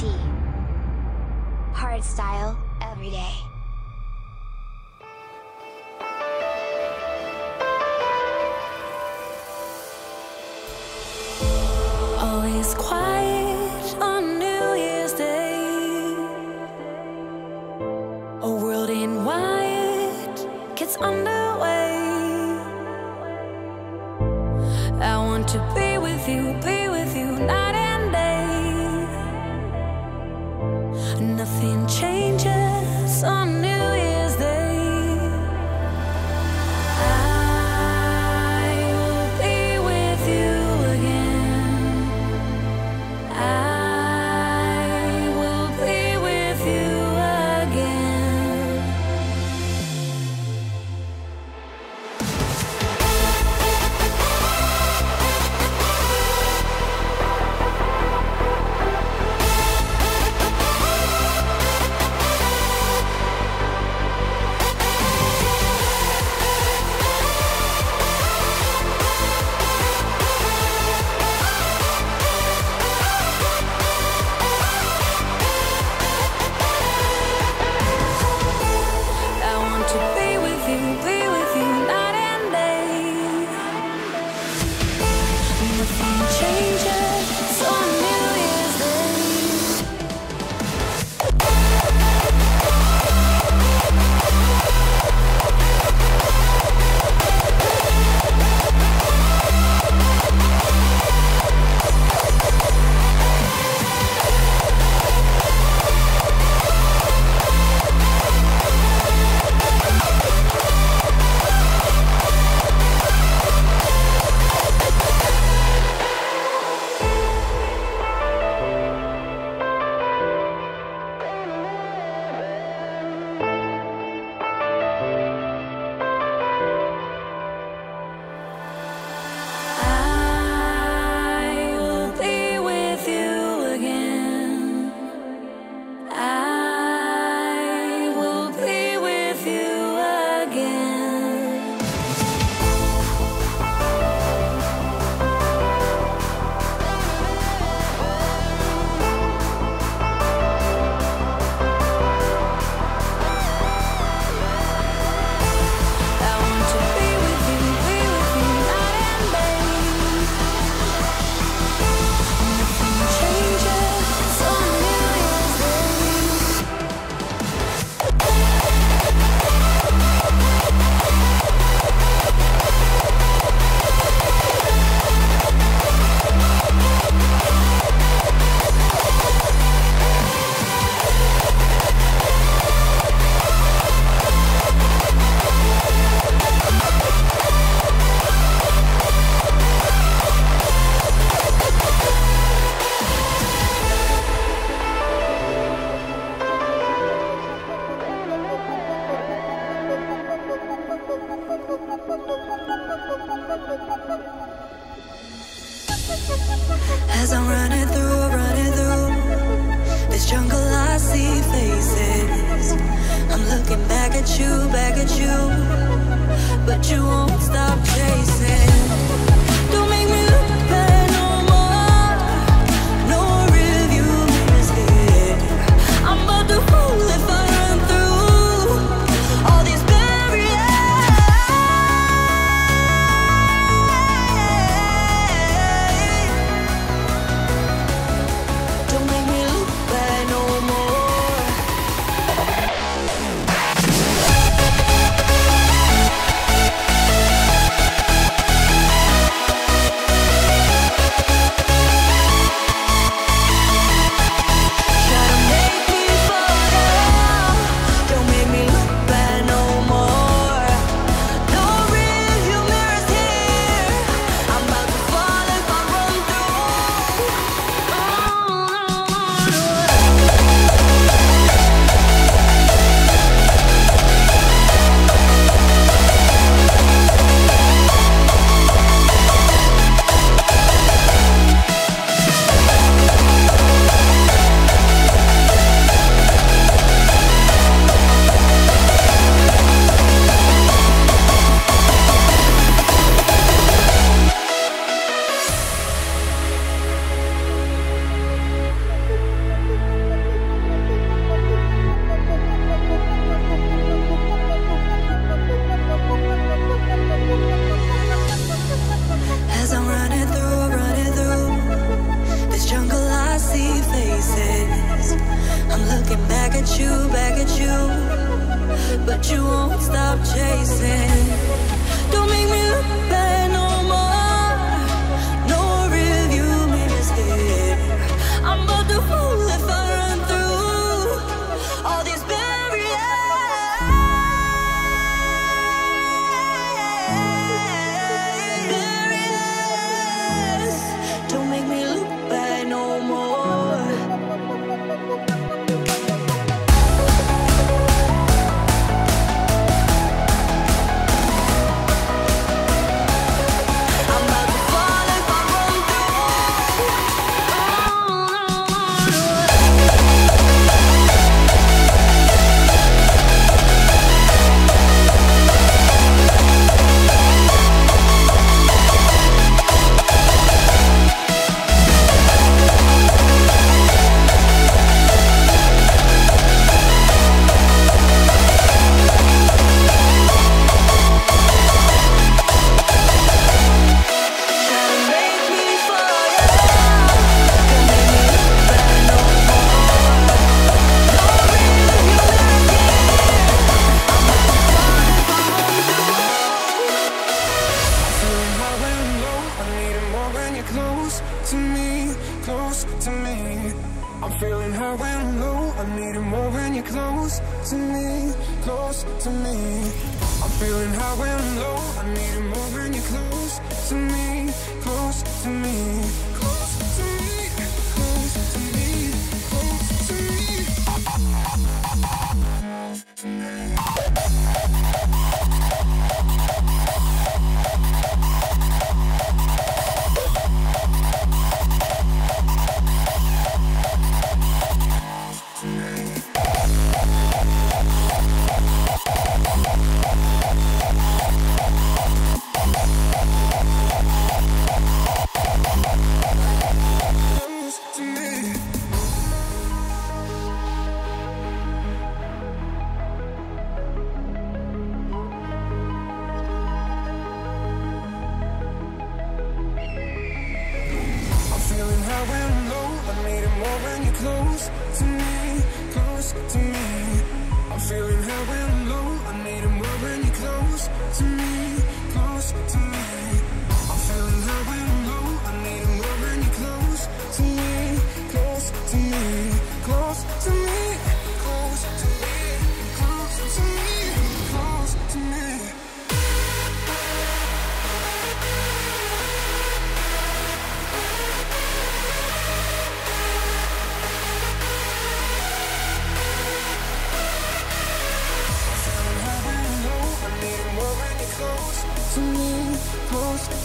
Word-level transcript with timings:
Triple 0.00 0.29
Nothing 31.36 31.86
changes 31.86 33.24
on 33.24 33.69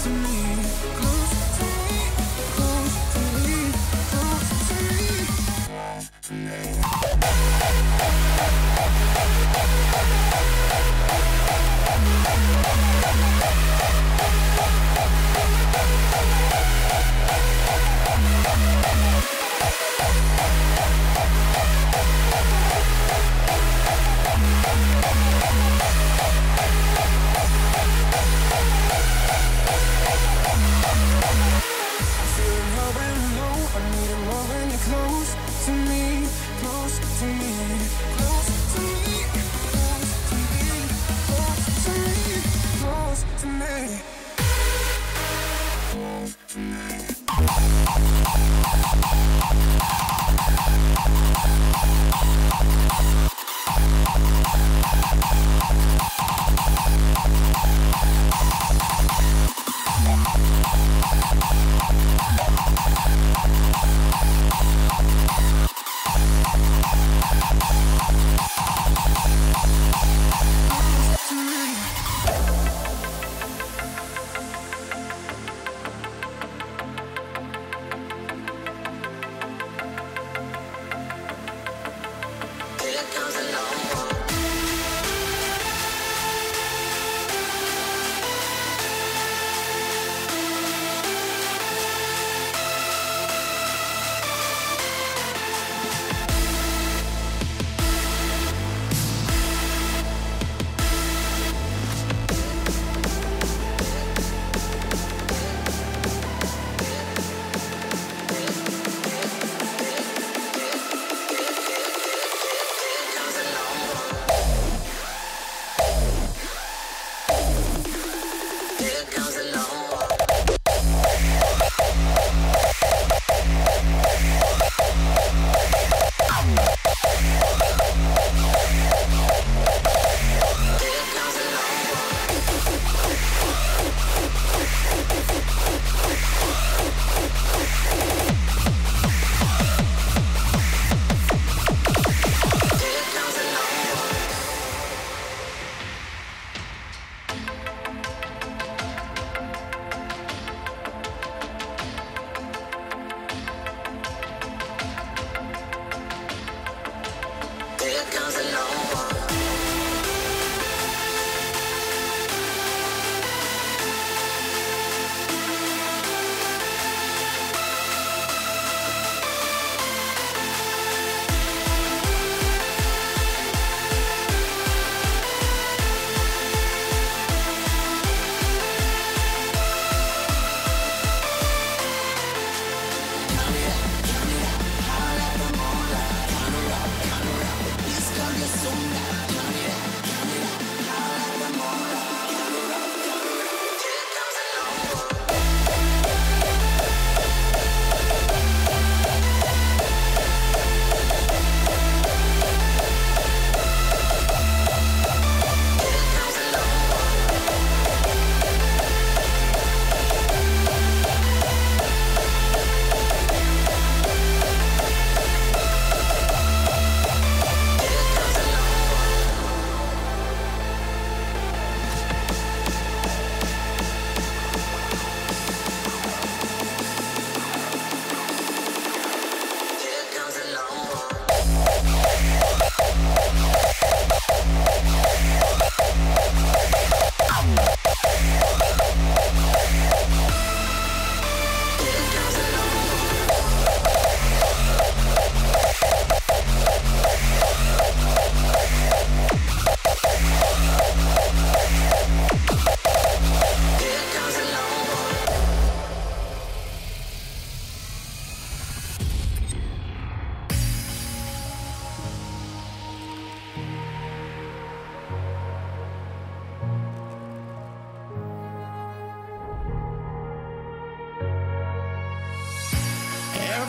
to 0.06 0.12
me, 0.12 0.45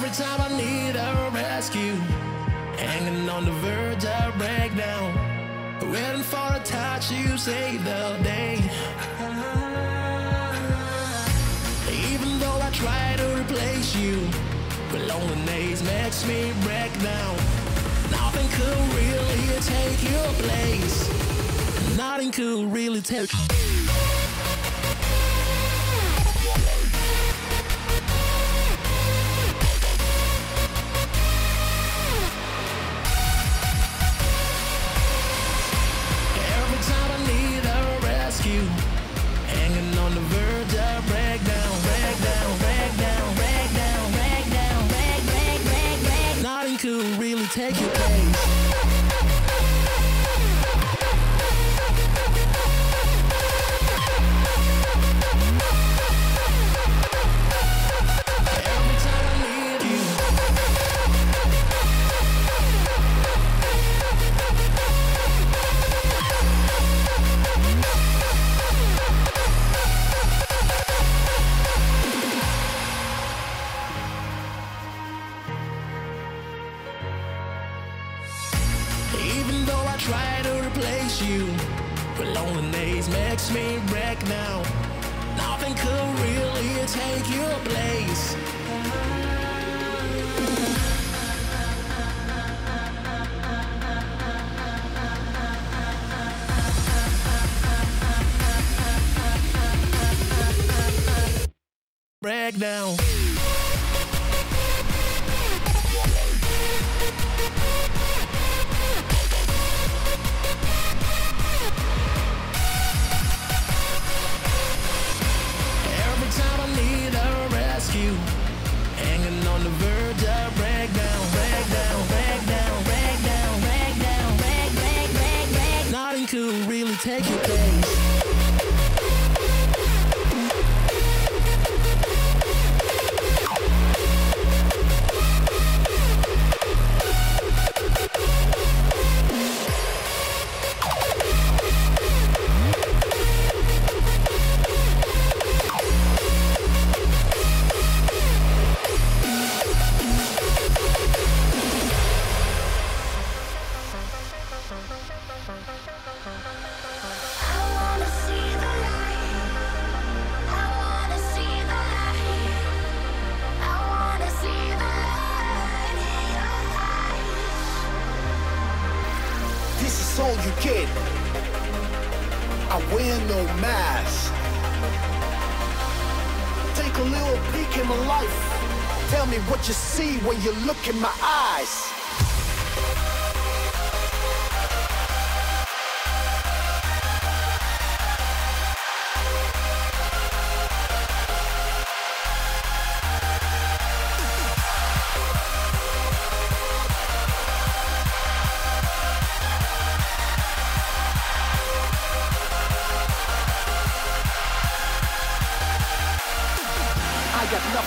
Every 0.06 0.24
time 0.24 0.40
I 0.40 0.56
need 0.56 0.94
a 0.94 1.30
rescue, 1.34 1.94
hanging 2.78 3.28
on 3.28 3.44
the 3.44 3.50
verge 3.50 4.04
of 4.04 4.38
breakdown, 4.38 5.12
waiting 5.90 6.22
for 6.22 6.46
a 6.54 6.60
touch 6.62 7.10
you 7.10 7.36
save 7.36 7.84
the 7.84 8.16
day. 8.22 8.54
Even 11.90 12.38
though 12.38 12.60
I 12.62 12.70
try 12.70 13.16
to 13.16 13.40
replace 13.40 13.96
you, 13.96 14.28
but 14.92 15.00
loneliness 15.08 15.82
makes 15.82 16.24
me 16.24 16.52
break 16.62 16.92
down. 17.02 17.34
Nothing 18.12 18.48
could 18.50 18.78
really 18.94 19.58
take 19.60 20.00
your 20.08 20.28
place. 20.44 21.96
Nothing 21.96 22.30
could 22.30 22.72
really 22.72 23.00
take. 23.00 23.28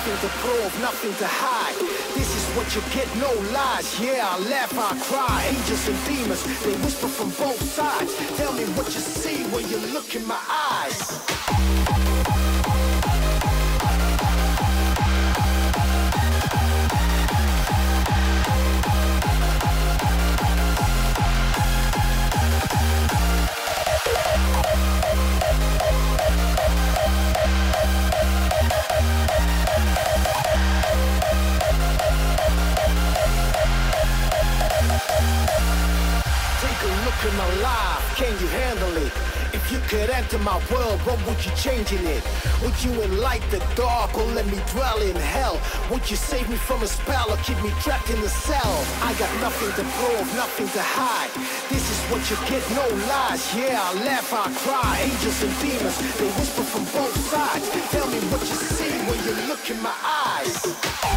Nothing 0.10 0.30
to 0.30 0.36
prove, 0.38 0.82
nothing 0.82 1.13
to 1.16 1.28
hide. 1.28 1.75
This 2.16 2.36
is 2.36 2.46
what 2.56 2.74
you 2.76 2.82
get, 2.93 3.08
no 3.17 3.32
lies. 3.52 4.00
Yeah, 4.00 4.28
I 4.28 4.39
laugh, 4.50 4.74
I 4.78 4.98
cry. 5.04 5.45
Angels 5.50 5.88
and 5.88 6.06
demons, 6.06 6.43
they 6.63 6.74
whisper 6.84 7.08
from 7.08 7.30
both 7.30 7.62
sides. 7.62 8.15
Tell 8.38 8.54
me 8.54 8.63
what 8.74 8.88
you 8.88 9.02
see 9.02 9.43
when 9.54 9.69
you 9.69 9.78
look 9.93 10.15
in 10.15 10.26
my 10.26 10.39
eyes. 10.50 12.18
A 37.19 37.32
my 37.36 37.53
life, 37.62 38.15
can 38.15 38.32
you 38.39 38.47
handle 38.47 38.95
it? 38.95 39.12
If 39.51 39.69
you 39.73 39.79
could 39.89 40.10
enter 40.10 40.39
my 40.39 40.55
world, 40.71 41.01
what 41.01 41.19
would 41.27 41.43
you 41.43 41.51
change 41.51 41.91
in 41.91 42.05
it? 42.08 42.23
Would 42.63 42.79
you 42.82 42.91
enlight 42.91 43.43
the 43.51 43.60
dark 43.75 44.17
or 44.17 44.23
let 44.32 44.45
me 44.45 44.58
dwell 44.71 45.01
in 45.01 45.17
hell? 45.17 45.60
Would 45.91 46.10
you 46.10 46.15
save 46.15 46.47
me 46.49 46.55
from 46.55 46.82
a 46.82 46.88
spell 46.88 47.29
or 47.29 47.36
keep 47.43 47.62
me 47.62 47.71
trapped 47.82 48.10
in 48.10 48.21
the 48.21 48.29
cell? 48.29 48.73
I 49.03 49.12
got 49.19 49.32
nothing 49.41 49.67
to 49.75 49.84
prove, 49.99 50.34
nothing 50.34 50.69
to 50.69 50.82
hide. 50.82 51.32
This 51.67 51.84
is 51.91 51.99
what 52.08 52.23
you 52.32 52.38
get, 52.47 52.63
no 52.71 52.88
lies. 53.12 53.43
Yeah, 53.53 53.84
I 53.84 53.93
laugh, 54.05 54.32
I 54.32 54.47
cry. 54.63 54.99
Angels 55.03 55.43
and 55.43 55.53
demons, 55.60 55.97
they 56.15 56.29
whisper 56.39 56.63
from 56.63 56.86
both 56.95 57.15
sides. 57.27 57.67
Tell 57.91 58.08
me 58.08 58.19
what 58.32 58.39
you 58.39 58.55
see 58.55 58.95
when 59.12 59.19
you 59.27 59.36
look 59.49 59.69
in 59.69 59.82
my 59.84 59.95
eyes. 60.08 61.09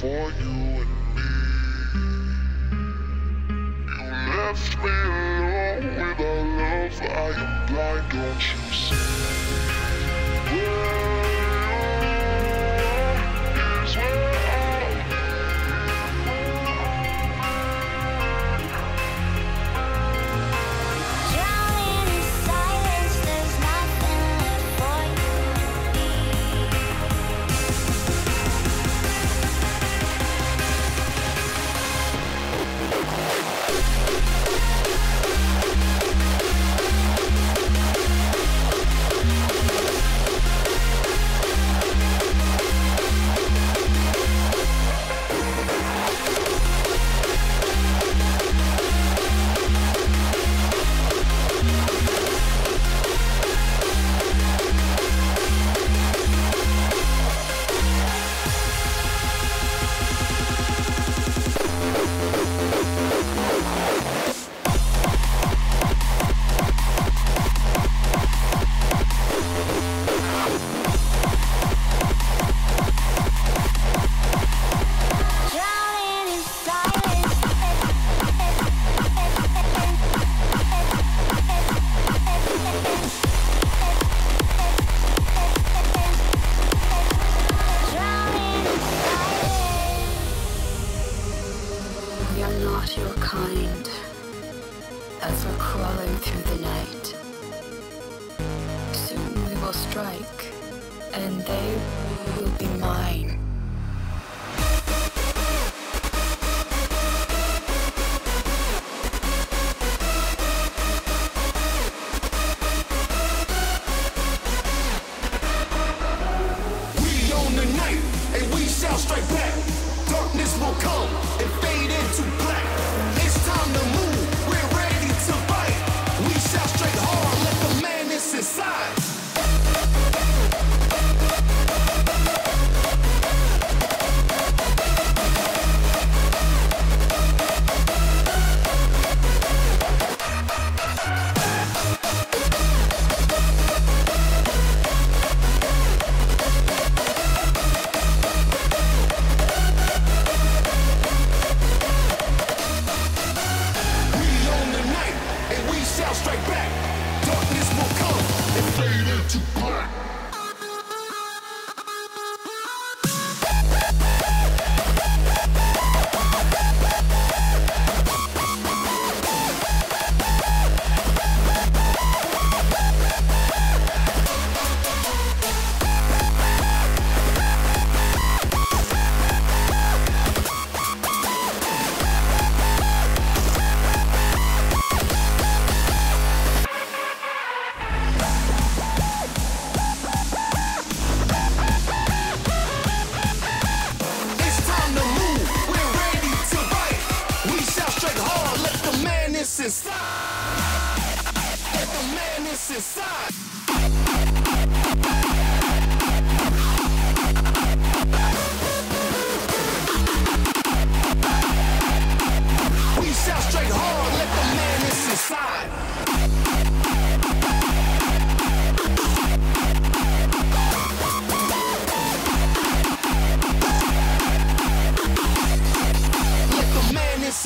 before 0.00 0.30
you. 0.38 0.47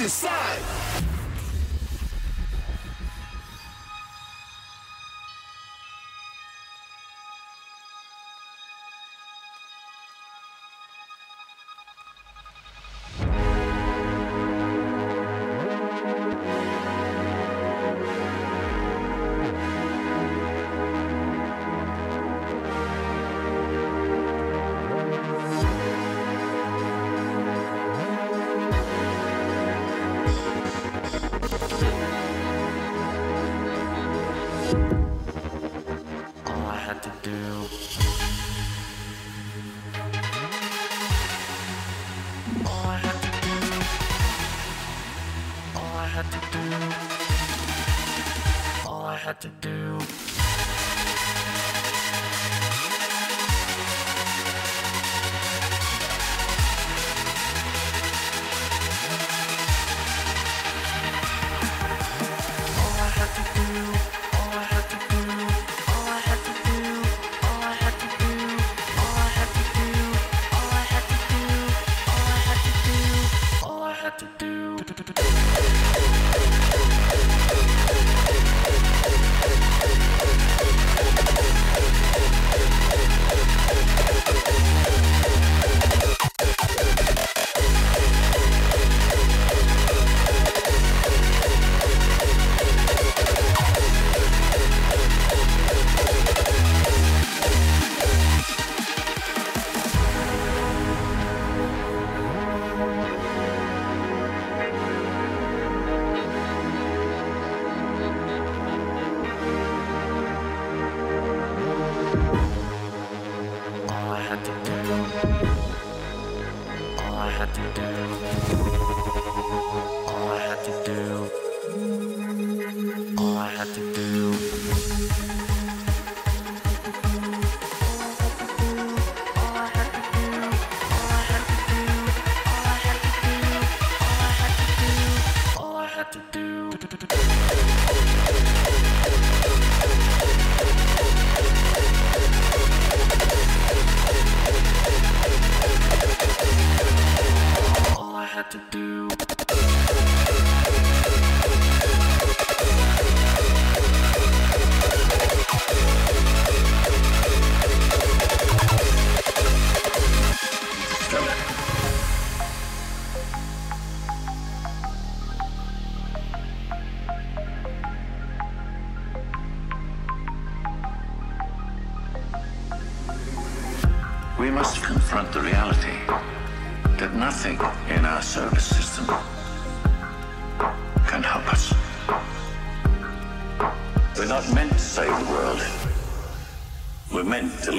Inside. 0.02 0.81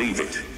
believe 0.03 0.19
it. 0.19 0.52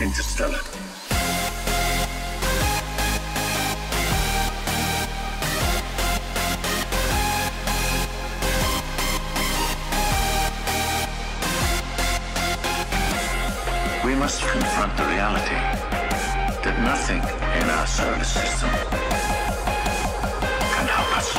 Interstellar. 0.09 0.59
We 14.03 14.15
must 14.15 14.41
confront 14.41 14.97
the 14.97 15.05
reality 15.05 15.59
that 16.63 16.75
nothing 16.81 17.21
in 17.61 17.69
our 17.69 17.85
solar 17.85 18.23
system 18.23 18.69
can 20.73 20.87
help 20.87 21.17
us. 21.19 21.29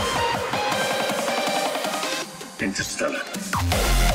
Interstellar. 2.62 4.09